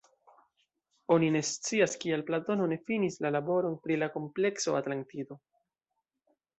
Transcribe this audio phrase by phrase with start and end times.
[1.15, 5.43] Oni ne scias, kial Platono ne finis la laboron pri la komplekso Atlantido.